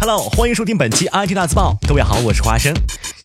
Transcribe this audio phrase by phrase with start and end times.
[0.00, 1.76] Hello，欢迎收听本期 IT 大字报。
[1.88, 2.74] 各位好，我是花生。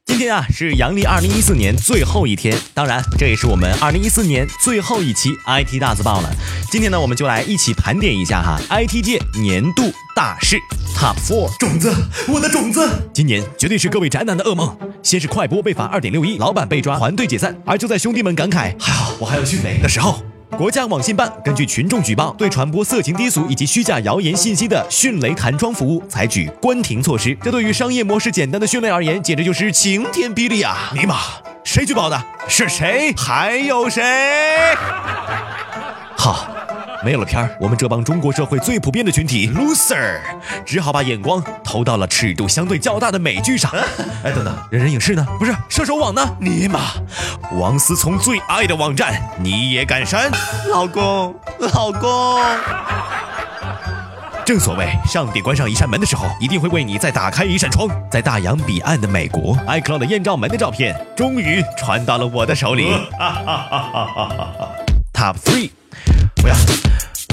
[0.05, 6.29] 今天啊是阳历二零一四年最后一天，当然这也是我们二零一四年最后一期 IT 大字报了。
[6.71, 10.57] 今天呢，我们就来一起盘点一下哈 IT 界年度大事
[10.95, 11.55] Top Four。
[11.57, 11.93] 种子，
[12.27, 12.87] 我的种子！
[13.13, 14.77] 今年绝对是各位宅男的噩梦。
[15.03, 17.55] 先是快播被罚二点六亿，老板被抓，团队解散。
[17.65, 20.21] 而就在兄弟们感慨还好我还有迅雷的时候，
[20.57, 27.37] 国家网信办根据群众举报，对传播色情低俗以及虚假谣言信息的迅雷弹窗服务采取关停措施。
[27.41, 30.91] 这对于商业模式简单的迅雷而言，简直就是晴天霹雳啊！
[30.93, 31.17] 尼玛，
[31.63, 32.21] 谁举报的？
[32.47, 33.13] 是谁？
[33.15, 34.01] 还有谁？
[36.99, 37.05] 好。
[37.05, 40.19] 没有了片儿，我们这帮中国社会最普遍的群体 loser，
[40.65, 43.71] 只好把眼光投到了尺度相对较大的美剧上。
[44.23, 45.25] 哎，等等，人人影视呢？
[45.39, 46.35] 不是射手网呢？
[46.39, 46.81] 尼玛，
[47.53, 50.29] 王思聪最爱的网站，你也敢删？
[50.69, 52.41] 老公，老公。
[54.45, 57.87] 正所谓，上帝关上一扇门的时候，一定会为你再打开一扇窗。
[58.09, 62.91] 在大洋彼岸的美国，iCloud 艳照门的照片终于传到了我的手里。
[65.13, 65.69] Top three，
[66.35, 66.55] 不要。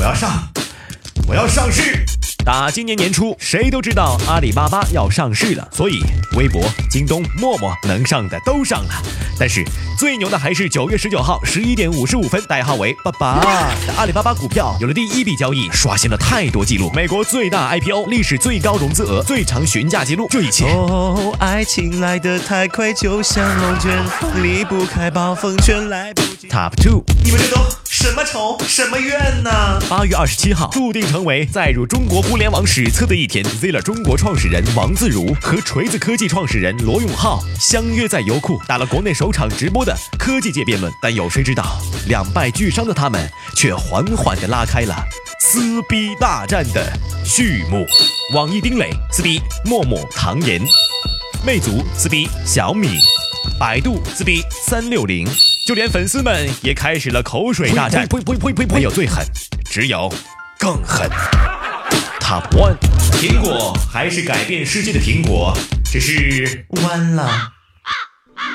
[0.07, 0.49] 我要上，
[1.27, 2.05] 我要上市。
[2.45, 5.99] 打今年年初，谁都知道阿里巴巴要上市了，所以
[6.37, 9.03] 微博、京东、陌陌能上的都上了。
[9.37, 9.65] 但是
[9.99, 13.41] 最牛的还是九月十九号十一点五十五分，代号为“爸爸”
[13.85, 16.89] 的阿里巴巴股票有了第一笔交易，刷新了太多记录。
[16.95, 20.67] 美国最大 IPO，历史最高融资额，最长询价记录，这一切。
[20.67, 26.47] 哦，爱情来得太快，就像龙卷风，离不开暴风圈，来不及。
[26.47, 27.61] Top two，你们这都
[28.37, 29.51] 仇，什么怨呢？
[29.89, 33.43] 八月二十七号，注定成为载入中国互联网史册的一天。
[33.43, 44.95] Zilla 中国创始人王自如和锤子科技创始人罗永浩相约在优酷打了国内首场直播的科技界辩论，但有谁知道，两败俱伤的他们却缓缓地拉开了
[45.41, 46.93] 撕逼大战的
[47.25, 47.87] 序幕。
[48.35, 50.61] 网易丁磊撕逼陌陌唐岩，
[51.43, 52.99] 魅族撕逼小米，
[53.59, 55.27] 百度撕逼三六零。
[55.67, 58.07] 就连粉丝们也开始了口水大战。
[58.07, 58.77] 呸呸呸呸呸！
[58.77, 59.27] 没有最狠，
[59.65, 60.09] 只有
[60.61, 61.11] 更狠。
[62.21, 62.77] Top one，
[63.15, 65.53] 苹果还是改变世界的苹果，
[65.85, 67.51] 只是弯了。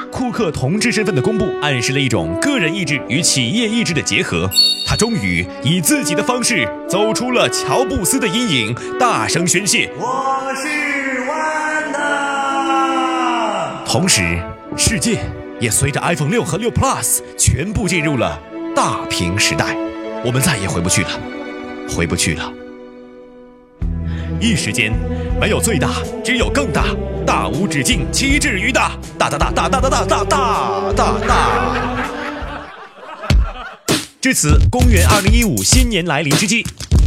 [0.09, 4.49] 库克同志身份的公布，暗示了一种个人意志与企业意志的结合。
[4.87, 13.83] 他终于以自己的方式走出了乔布斯的阴影，大声宣泄：我是弯的。
[13.85, 14.41] 同时，
[14.77, 15.19] 世界。
[15.61, 18.41] 也随着 iPhone 六和六 Plus 全部进入了
[18.75, 19.77] 大屏时代，
[20.25, 21.09] 我们再也回不去了，
[21.87, 22.51] 回不去了。
[24.39, 24.91] 一时间，
[25.39, 25.89] 没有最大，
[26.25, 26.85] 只有更大，
[27.27, 31.95] 大无止境，岂止于大，大大大大大大大大大大大。
[34.19, 36.65] 至此，公元二零一五新年来临之际，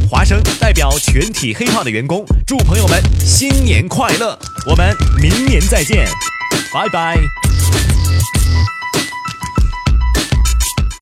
[0.08, 4.38] 华生代表全体黑化的员工，祝朋友们新年快乐，
[4.70, 6.06] 我们明年再见，
[6.72, 7.18] 拜拜。